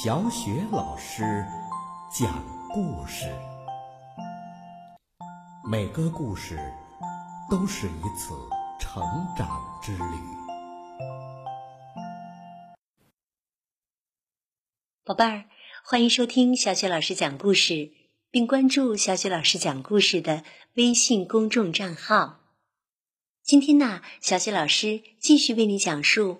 [0.00, 1.46] 小雪老师
[2.12, 3.26] 讲故事，
[5.68, 6.58] 每个故事
[7.50, 8.34] 都是一次
[8.78, 9.02] 成
[9.36, 9.48] 长
[9.82, 10.04] 之旅。
[15.04, 15.44] 宝贝儿，
[15.84, 17.92] 欢迎收听小雪老师讲故事，
[18.30, 20.44] 并关注小雪老师讲故事的
[20.74, 22.40] 微信公众账号。
[23.42, 26.34] 今天呢，小雪老师继续为你讲述《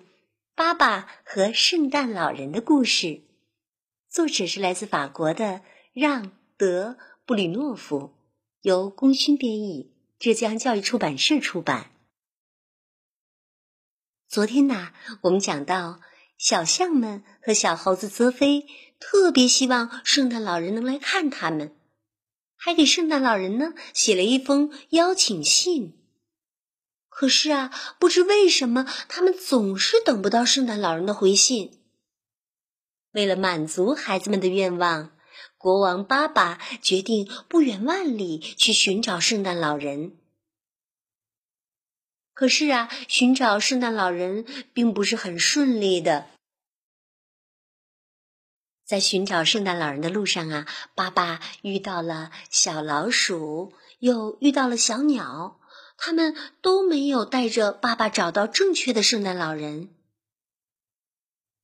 [0.59, 3.21] 爸爸和圣诞老人》的故事。
[4.09, 5.61] 作者是来自法国的
[5.93, 6.25] 让·
[6.57, 8.13] 德·布里诺夫，
[8.63, 11.91] 由功勋编译，浙江教育出版社出版。
[14.27, 14.91] 昨天呢，
[15.21, 16.01] 我们讲到
[16.37, 18.67] 小象们和小猴子泽飞
[18.99, 21.73] 特别希望圣诞老人能来看他们，
[22.57, 25.98] 还给圣诞老人呢写了一封邀请信。
[27.19, 27.69] 可是啊，
[27.99, 31.81] 不知为什么，他们总是等不到圣诞老人的回信。
[33.11, 35.11] 为了满足孩子们的愿望，
[35.57, 40.15] 国王巴巴决定不远万里去寻找圣诞老人。
[42.33, 46.27] 可是啊，寻找圣诞老人并不是很顺利的。
[48.85, 50.65] 在寻找圣诞老人的路上啊，
[50.95, 55.58] 巴巴遇到了小老鼠，又遇到了小鸟，
[56.01, 59.93] 他们都没有带着爸爸找到正确的圣诞老人。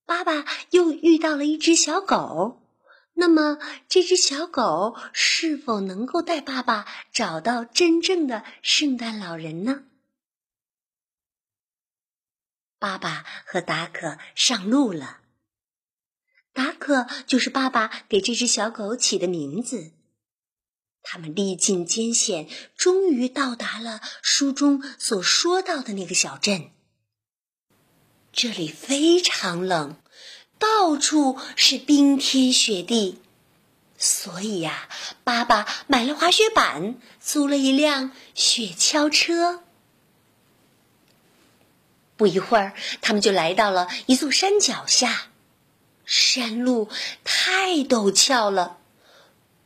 [0.05, 2.61] 爸爸又遇到了一只小狗，
[3.13, 9.86] 那么这只小狗是否能够带爸爸找到真正的圣诞老人呢？
[12.78, 15.22] 爸爸和达可上路了。
[16.52, 19.91] 达可就是爸爸给这只小狗起的名字。
[21.07, 26.71] 他们历尽艰险，终于到达了书中所说到的那个小镇。
[28.33, 29.95] 这里非常冷，
[30.57, 33.19] 到处是冰天雪地，
[33.97, 34.89] 所以呀，
[35.23, 39.63] 爸爸买了滑雪板，租了一辆雪橇车。
[42.17, 45.27] 不一会儿，他们就来到了一座山脚下，
[46.05, 46.89] 山路
[47.23, 48.79] 太陡峭了，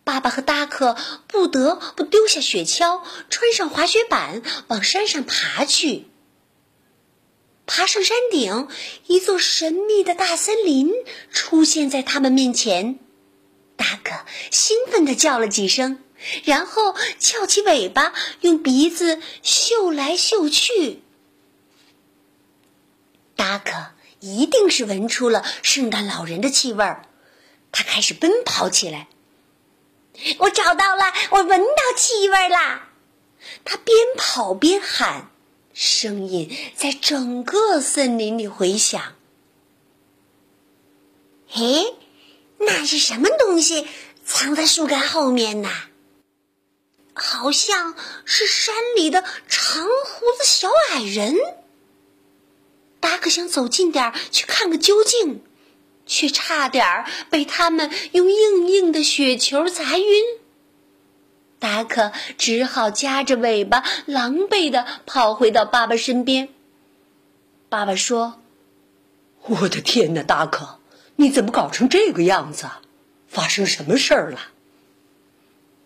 [0.09, 0.97] 爸爸和达克
[1.27, 6.07] 不得不丢下雪橇，穿上滑雪板，往山上爬去。
[7.67, 8.69] 爬上山顶，
[9.05, 10.91] 一座神秘的大森林
[11.31, 12.97] 出现在他们面前。
[13.75, 16.03] 达克兴奋地叫了几声，
[16.43, 21.03] 然后翘起尾巴，用鼻子嗅来嗅去。
[23.35, 23.91] 达克
[24.21, 27.05] 一定是闻出了圣诞老人的气味儿，
[27.71, 29.07] 他开始奔跑起来。
[30.39, 32.89] 我找到了，我闻到气味啦！
[33.63, 35.31] 他边跑边喊。
[35.73, 39.15] 声音在整个森林里回响。
[41.47, 41.95] 嘿，
[42.57, 43.87] 那是什么东西
[44.25, 45.69] 藏在树干后面呢？
[47.13, 51.35] 好像是山里的长胡子小矮人。
[52.99, 55.41] 达克想走近点儿去看个究竟，
[56.09, 60.05] 却差点儿被他们用硬硬的雪球砸晕。
[61.59, 66.49] 达克只好夹着尾巴，狼狈的跑回到爸爸身边。
[67.69, 68.41] 爸爸说
[69.43, 70.79] ：“我的天哪，达克，
[71.17, 72.69] 你怎么搞成这个样子？
[73.27, 74.39] 发生什么事儿了？”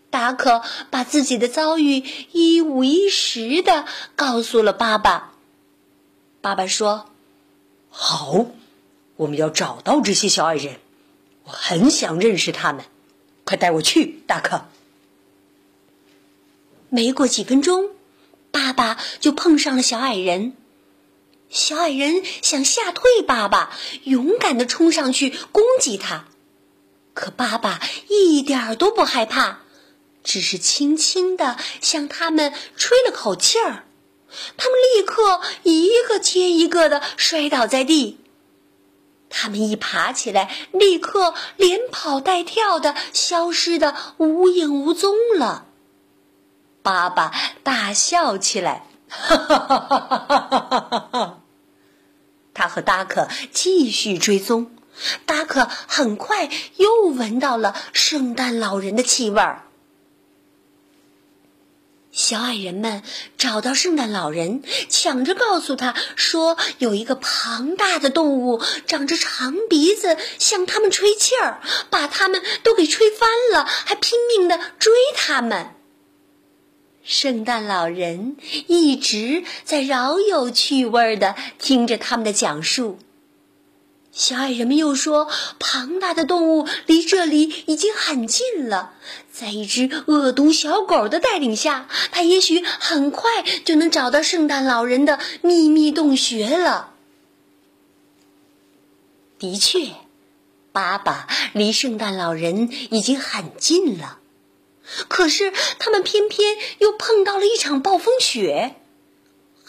[0.10, 0.62] 达克
[0.92, 3.86] 把自己的遭遇一五一十的
[4.16, 5.34] 告诉了爸爸。
[6.40, 7.10] 爸爸说
[7.90, 8.46] ：“好，
[9.16, 10.78] 我们要找到这些小矮人，
[11.44, 12.86] 我很想认识他们，
[13.44, 14.66] 快带我去，大克。”
[16.90, 17.90] 没过几分钟，
[18.52, 20.56] 爸爸就碰上了小矮人。
[21.50, 26.26] 小矮人想吓退爸爸，勇敢的冲上去攻击他。
[27.14, 29.60] 可爸爸一点都不害怕，
[30.24, 33.86] 只是轻轻的向他们吹了口气儿。
[34.58, 38.18] 他们立刻一个接一个的摔倒在地。
[39.36, 45.66] 他们一爬起来，立刻连跑带跳的消失的无影无踪了。
[46.84, 51.40] 爸爸大笑起来，哈哈哈哈哈哈！
[52.54, 54.72] 他和达克继续追踪，
[55.26, 56.48] 达克很快
[56.78, 59.64] 又闻到了圣诞老人的气味儿。
[62.14, 63.02] 小矮人们
[63.40, 75.72] 找到圣诞老人，抢着告诉他说，有一个庞大的动物长着长鼻子，向他们吹气儿，把他们都给吹翻了，还拼命的追他们。
[77.04, 78.38] 圣诞老人
[78.68, 83.00] 一直在饶有趣味的听着他们的讲述，
[84.14, 85.28] 小矮人们又说
[85.58, 88.94] ：“庞大的动物离这里已经很近了，
[89.32, 96.92] 在一只恶毒小狗的带领下，它也许很快就能找到圣诞老人的秘密洞穴了。”
[99.40, 99.94] 的确，
[100.72, 104.20] 爸爸离圣诞老人已经很近了，
[105.08, 108.76] 可是他们偏偏又碰到了一场暴风雪。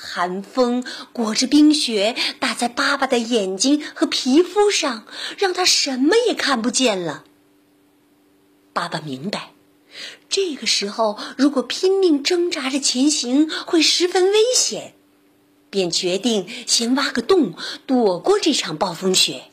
[0.04, 5.06] 寒风裹着冰雪，打在爸爸的眼睛和皮肤上，
[5.38, 7.24] 让他什么也看不见了。
[8.72, 9.52] 爸爸明白，
[10.28, 14.94] 这个时候如果拼命挣扎着前行会十分危险，
[15.70, 17.54] 便决定先挖个洞，
[17.86, 19.44] 躲过这场暴风雪。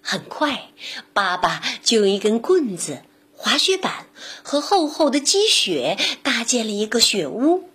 [0.00, 0.70] 很快，
[1.12, 3.02] 爸爸就用一根棍子、
[3.32, 4.06] 滑雪板
[4.42, 7.67] 和厚厚的积雪搭建了一个雪屋。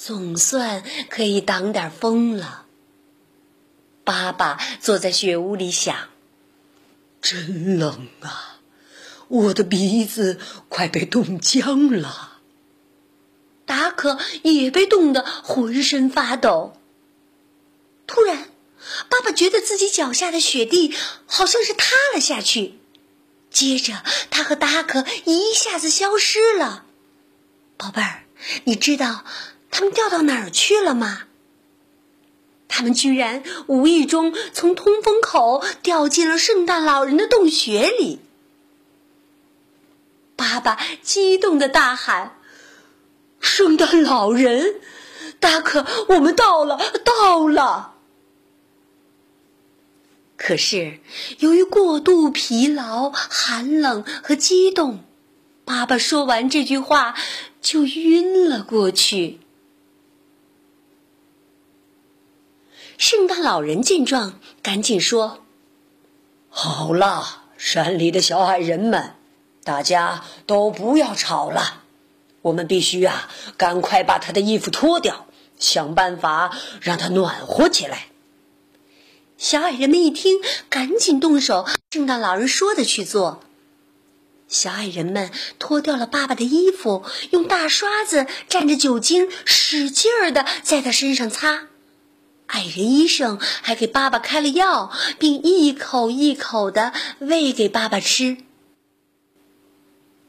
[0.00, 2.66] 总算可以挡点风了。
[4.04, 6.08] 爸爸坐在雪屋里想
[7.20, 8.60] ：“真冷啊，
[9.26, 12.38] 我的鼻子快被冻僵了。”
[13.66, 16.80] 达克也被冻得浑身发抖。
[18.06, 18.48] 突然，
[19.10, 20.94] 爸爸觉得自己脚下的雪地
[21.26, 22.78] 好像是塌了下去，
[23.50, 26.84] 接着他和达克一下子消失了。
[27.76, 28.22] 宝贝儿，
[28.62, 29.24] 你知道？
[29.70, 31.22] 他们掉到哪儿去了吗？
[32.70, 38.20] 他们居然无意中从通风口掉进了圣诞老人的洞穴里。
[40.36, 42.38] 爸爸激动的大喊
[43.40, 44.76] ：“圣诞老人，
[45.40, 47.94] 大克，我们到了，到了！”
[50.36, 51.00] 可是
[51.38, 55.02] 由于过度疲劳、寒冷和激动，
[55.64, 57.16] 爸爸说完这句话
[57.60, 59.40] 就晕了过去。
[62.98, 65.44] 圣诞老人见状，赶紧说
[66.50, 69.14] ：“好了，山里的小矮人们，
[69.62, 71.84] 大家都不要吵了。
[72.42, 75.26] 我们必须啊，赶快把他的衣服脱掉，
[75.60, 76.50] 想办法
[76.80, 78.08] 让他暖和起来。”
[79.38, 83.40] 小矮人们一听，赶紧动手，圣诞老人说的去做。
[84.48, 85.30] 小矮人们
[85.60, 91.67] 脱掉了爸爸的衣服，用大刷子蘸着酒精，使劲儿的在他身上擦。
[92.48, 98.36] 矮人医生还给爸爸开了药，并一口一口的喂给爸爸吃。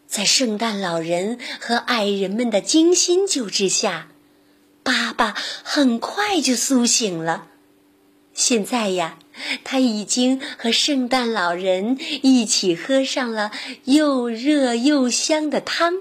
[0.07, 4.07] 在圣诞老人和矮人们的精心救治下，
[4.81, 7.47] 爸爸很快就苏醒了。
[8.33, 9.19] 现在呀，
[9.63, 13.51] 他已经和圣诞老人一起喝上了
[13.83, 15.93] 又热又香的汤。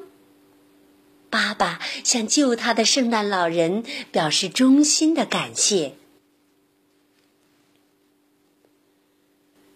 [1.29, 5.98] 爸爸向救他的圣诞老人表示衷心的感谢。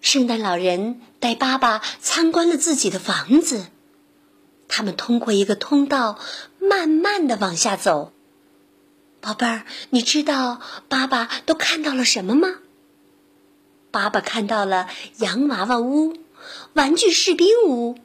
[0.02, 3.66] 圣诞老人带爸爸参观了自己的房子，
[4.66, 6.18] 他们通过一个通道，
[6.58, 8.12] 慢慢的往下走。
[9.20, 12.48] 宝贝儿，你知道爸爸都看到了什么吗？
[13.92, 14.88] 爸爸看到了
[15.18, 16.16] 洋娃娃屋、
[16.72, 17.96] 玩具士兵屋、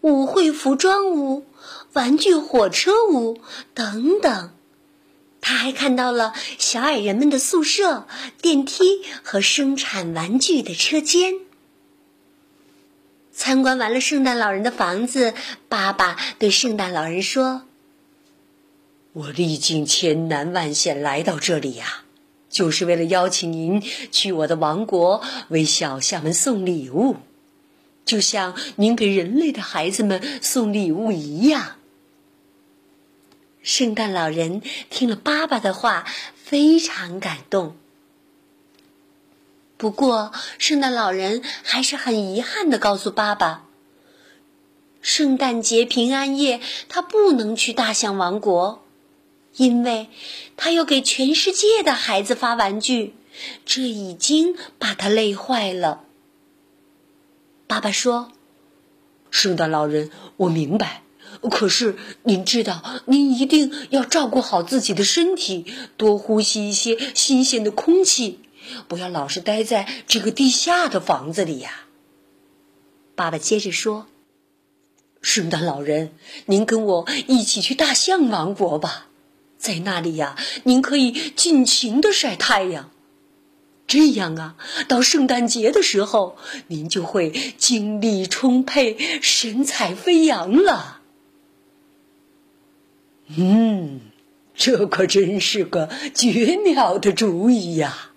[0.00, 1.46] 舞会服装屋、
[1.92, 3.38] 玩具火车屋
[3.74, 4.50] 等等。
[5.40, 8.08] 他还看到了小矮人们的宿舍、
[8.42, 11.34] 电梯和生产玩具的车间。
[13.36, 15.34] 参观完了圣诞老人的房子，
[15.68, 17.62] 爸爸对圣诞老人说
[19.12, 22.04] ：“我历尽千难万险来到这里呀，
[22.48, 27.16] 就是为了邀请您去我的王国为小象们送礼物，
[28.04, 31.76] 就像您给人类的孩子们送礼物一样。”
[33.62, 37.76] 圣诞老人听了爸爸的话，非常感动。
[39.84, 43.66] 不过，圣诞老人还是很遗憾的告诉爸爸
[45.02, 48.82] ：“圣诞节平安夜，他不能去大象王国，
[49.56, 50.08] 因为
[50.56, 53.14] 他要给全世界的孩子发玩具，
[53.66, 56.04] 这已经把他累坏了。”
[57.68, 58.32] 爸爸说
[59.30, 61.02] ：“圣诞老人，我明白。”
[61.50, 65.66] 可是，您知道，您一定要照顾好自己的身体，
[65.98, 68.40] 多呼吸一些新鲜的空气，
[68.88, 71.70] 不要老是待在这个地下的房子里呀。
[73.14, 74.06] 爸爸接着说
[75.22, 76.12] ：“圣诞老人，
[76.46, 79.06] 您跟我一起去大象王国吧，
[79.56, 82.90] 在那里呀，您可以尽情的晒太阳。
[83.86, 84.56] 这样啊，
[84.88, 91.02] 到圣诞节的时候，您就会精力充沛、神采飞扬了。”
[93.36, 94.00] 嗯，
[94.54, 98.10] 这可真是个绝妙的主意呀！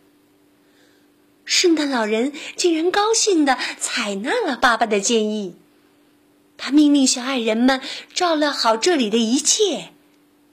[1.48, 5.56] 圣诞老人竟然高兴地采纳了爸爸的建议。
[6.58, 7.82] 他命令小矮人们
[8.14, 9.94] 照料好这里的一切，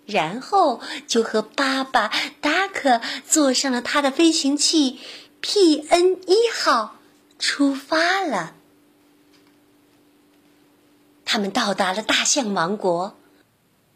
[0.06, 5.00] 然后就和爸爸达克坐上了他的飞行器
[5.40, 6.18] P.N.
[6.26, 6.96] 一号，
[7.38, 8.54] 出发了。
[11.24, 13.16] 他们到达了大象王国，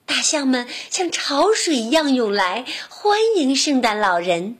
[0.04, 4.56] 大象们像潮水一样涌来，欢迎圣诞老人。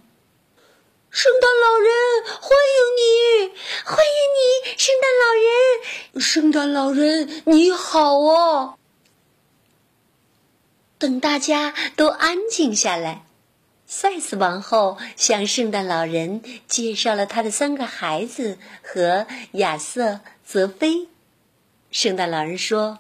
[1.11, 1.91] 圣诞老人，
[2.41, 3.49] 欢迎你，
[3.85, 8.77] 欢迎你，圣诞老人，圣诞老人你好啊！
[10.99, 13.25] 等大家都安静下来，
[13.87, 21.09] 赛斯王后向圣诞老人介绍了他的三个孩子和亚瑟、泽菲。
[21.91, 22.99] 圣诞老人说：“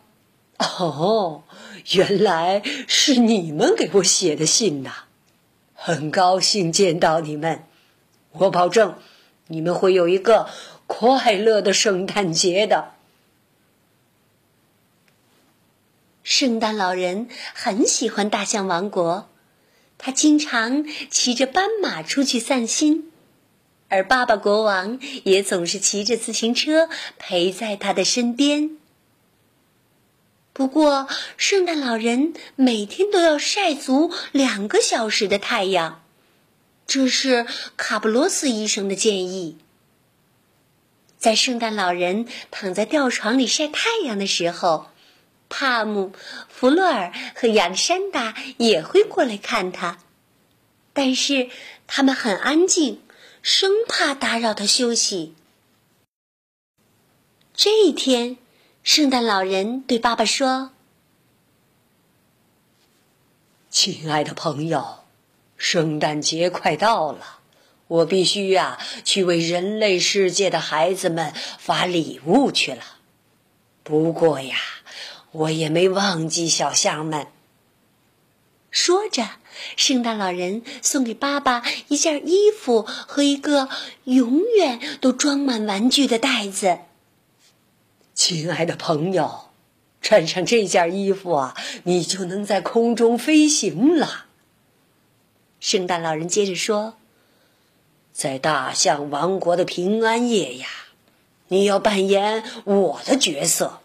[0.59, 1.43] 哦，
[1.93, 5.05] 原来是你们给我写的信呐，
[5.75, 7.65] 很高兴见到你们。”
[8.32, 8.99] 我保证，
[9.47, 10.49] 你们会有一个
[10.87, 12.92] 快乐的圣诞节的。
[16.23, 19.28] 圣诞老人很喜欢大象王国，
[19.97, 23.11] 他经常骑着斑马出去散心，
[23.88, 28.76] 而爸爸国王也总是骑着自行车陪在他的身边。
[30.52, 36.02] 不过，圣诞老人每天都要晒足两个小时的太阳。
[36.88, 39.59] 这是卡布罗斯医生的建议。
[41.18, 44.87] 在圣诞老人躺在吊床里晒太阳的时候，
[45.50, 46.12] 帕姆、
[46.49, 49.99] 弗洛尔和亚历山大也会过来看他，
[50.95, 51.50] 但是
[51.87, 53.02] 他们很安静，
[53.42, 55.35] 生怕打扰他休息。
[57.52, 58.38] 这一天，
[58.83, 60.71] 圣诞老人对爸爸说
[63.68, 64.98] ：“亲爱的朋友。”
[65.59, 67.41] 圣诞节快到了，
[67.88, 72.83] 我必须呀去为人类世界的孩子们发礼物去了。
[73.83, 74.57] 不过呀，
[75.33, 77.27] 我也没忘记小象们。
[78.71, 79.27] 说着，
[79.77, 83.69] 圣诞老人送给爸爸一件衣服和一个
[84.05, 86.79] 永远都装满玩具的袋子。
[88.15, 89.50] 亲爱的朋友，
[90.00, 94.27] 穿上这件衣服啊，你就能在空中飞行了。
[95.61, 96.95] 圣诞老人接着说
[98.12, 100.69] ：“在大象王国的平安夜呀，
[101.49, 103.81] 你要扮演我的角色。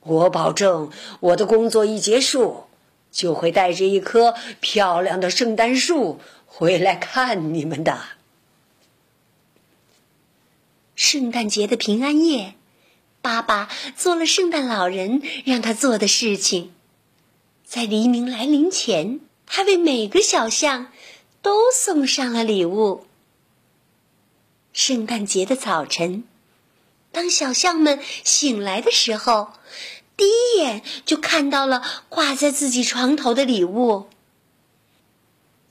[0.00, 0.90] 我保证，
[1.20, 2.64] 我的工作一结束，
[3.12, 8.00] 就会带着一棵漂亮的圣诞树回来看你们的。”
[10.96, 12.54] 圣诞节的平安夜，
[13.22, 16.72] 爸爸做了圣诞老人让他做的事情，
[17.64, 19.20] 在黎明来临前。
[19.48, 20.92] 他为每个小象
[21.42, 23.06] 都送上了礼物。
[24.72, 26.24] 圣诞节的早晨，
[27.10, 29.54] 当小象们醒来的时候，
[30.16, 34.08] 第一眼就看到了挂在自己床头的礼物。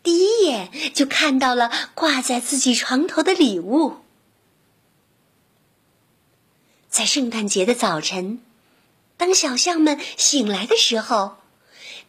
[0.03, 3.98] 第一眼就看到了挂在自己床头的礼物。
[6.89, 8.41] 在圣诞节的早晨，
[9.15, 11.38] 当小象们醒来的时候。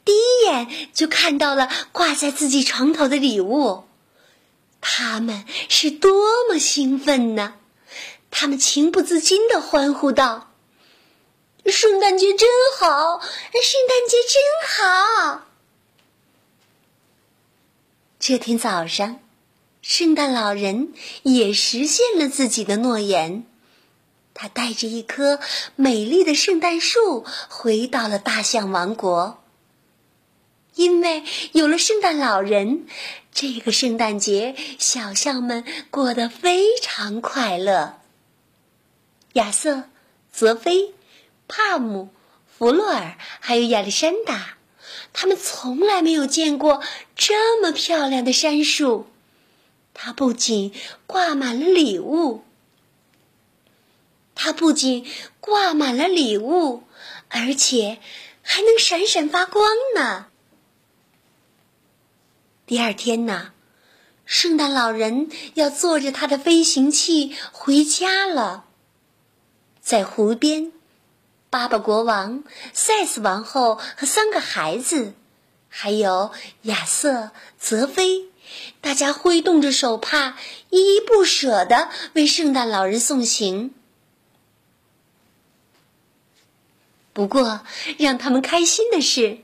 [0.08, 3.84] 第一眼就看到了挂在自己床头的礼物，
[4.80, 7.56] 他们是多么兴奋呢！
[8.30, 10.50] 他们情不自禁的欢呼道
[11.70, 12.48] ：“圣诞节真
[12.78, 15.42] 好，圣诞节真好！”
[18.18, 19.20] 这天早上，
[19.82, 23.44] 圣诞老人也实现了自己的诺言，
[24.32, 25.38] 他带着一棵
[25.76, 29.44] 美丽的圣诞树回到了大象王国。
[30.78, 32.86] 因为有了圣诞老人，
[33.32, 37.98] 这个圣诞节小象们过得非常快乐。
[39.32, 39.90] 亚瑟、
[40.32, 40.94] 泽菲、
[41.48, 42.10] 帕姆、
[42.46, 44.56] 弗洛尔还有亚历山大，
[45.12, 46.80] 他们从来没有见过
[47.16, 49.08] 这么漂亮的杉树。
[49.94, 50.72] 它不仅
[51.08, 52.44] 挂满了礼物，
[54.36, 55.04] 它不仅
[55.40, 56.84] 挂满了礼物，
[57.30, 57.98] 而且
[58.42, 59.66] 还能闪闪发光
[59.96, 60.26] 呢。
[62.68, 63.52] 第二天呢，
[64.26, 68.66] 圣诞老人要坐着他的飞行器回家了。
[69.80, 70.70] 在湖边，
[71.48, 72.44] 巴巴国王、
[72.74, 75.14] 赛斯王后和三个孩子，
[75.70, 76.30] 还有
[76.64, 78.26] 亚瑟、泽菲，
[78.82, 80.36] 大家挥动着手帕，
[80.68, 83.72] 依依不舍的为圣诞老人送行。
[87.14, 87.62] 不过，
[87.96, 89.38] 让他们开心的是。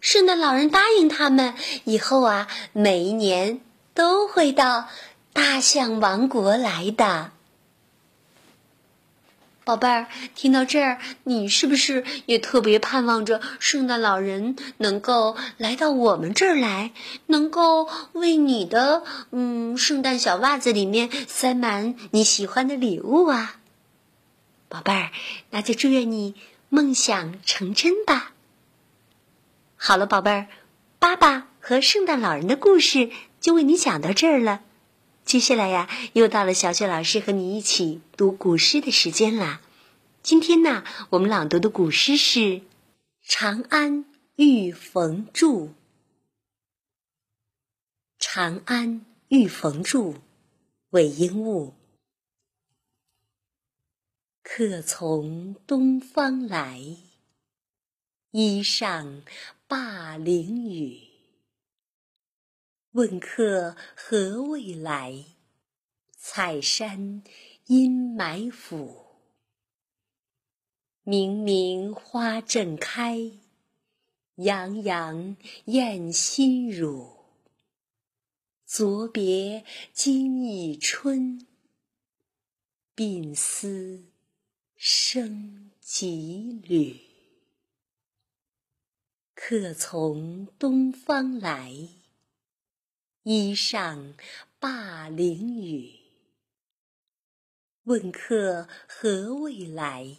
[0.00, 3.60] 圣诞老人答应他们，以后啊，每一年
[3.94, 4.88] 都会到
[5.32, 7.32] 大象王国来的。
[9.64, 16.92] 宝贝儿，听到这儿，你是不是也特别盼望着圣诞老人能够来到我们这儿来，
[17.26, 23.56] 能够为你的嗯圣诞小袜子里面塞满你喜欢的礼物啊？
[24.68, 25.10] 宝贝儿，
[25.50, 26.36] 那就祝愿你
[26.68, 28.34] 梦想成真吧。
[29.88, 30.48] 好了，宝贝儿，
[30.98, 34.64] 爸爸和圣诞老人的故事就为你讲到这儿了。
[35.24, 39.60] 接下来呀，又到了小雪老师和你一起读古诗的时间啦。
[40.24, 42.40] 今天呢，我们朗读的古诗是
[43.22, 45.66] 《长安遇逢住》。
[48.18, 50.14] 《长安遇逢住》，
[50.90, 51.74] 韦应物。
[54.42, 56.80] 客从东方来，
[58.32, 59.22] 衣上
[59.68, 61.08] 灞陵雨。
[62.92, 65.24] 问客何未来？
[66.16, 67.24] 采山
[67.66, 69.06] 阴霾府。
[71.02, 73.32] 明明花正开，
[74.36, 77.16] 洋洋艳心乳。
[78.64, 81.44] 昨别今已春，
[82.94, 84.12] 鬓丝
[84.76, 87.05] 生几缕。
[89.38, 91.70] 客从东方来。
[93.22, 94.14] 衣上
[94.58, 95.94] 灞陵雨。
[97.82, 100.16] 问客何未来？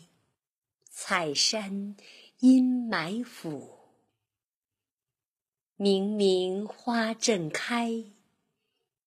[0.91, 1.97] 采山
[2.39, 3.79] 阴埋府。
[5.77, 8.05] 明明花正开，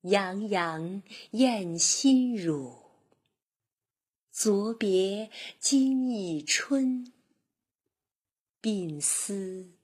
[0.02, 2.75] 洋洋艳心乳。
[4.33, 7.12] 昨别今已春，
[8.61, 9.79] 鬓丝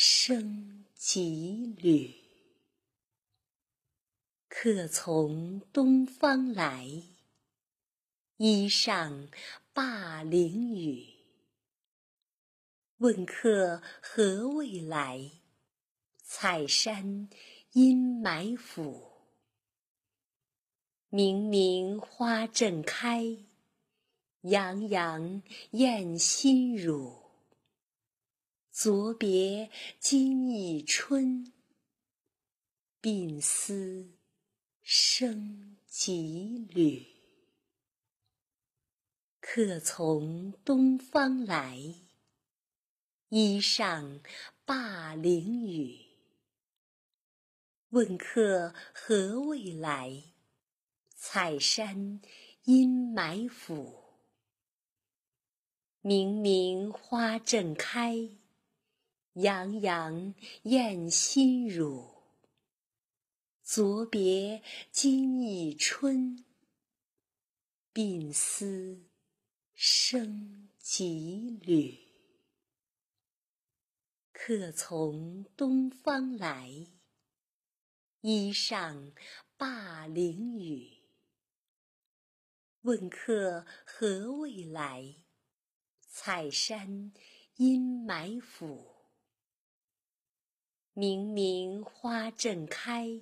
[0.00, 2.14] 生几缕。
[4.48, 6.88] 客从东方来，
[8.36, 9.28] 衣上
[9.74, 11.04] 灞陵雨。
[12.98, 15.32] 问客何未来？
[16.22, 17.28] 采山
[17.72, 19.10] 阴霾府。
[21.08, 23.36] 明明花正开，
[24.42, 27.17] 洋洋艳心乳。
[28.80, 31.52] 昨别今已春，
[33.02, 34.12] 鬓丝。
[34.80, 37.04] 生几缕。
[39.40, 41.76] 客从东方来，
[43.30, 44.20] 衣上
[44.64, 45.98] 灞陵雨。
[47.88, 50.22] 问客何未来？
[51.16, 52.20] 采山
[52.62, 54.04] 阴埋伏。
[56.00, 58.37] 明明花正开，
[59.40, 62.24] 洋洋艳心乳。
[63.62, 66.44] 昨别今已春，
[67.94, 69.08] 鬓丝
[69.74, 71.96] 生几缕。
[74.32, 76.88] 客从东方来，
[78.22, 79.12] 衣上
[79.56, 80.98] 灞陵雨。
[82.80, 85.14] 问客何未来？
[86.08, 87.12] 采山
[87.54, 88.97] 阴埋伏。
[91.00, 93.20] 明明花正开。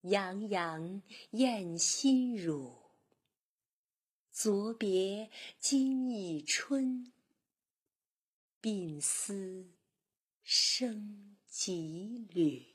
[0.00, 2.74] 洋洋艳心乳。
[4.32, 7.12] 昨别今已春，
[8.60, 9.70] 鬓丝
[10.42, 12.73] 生几缕。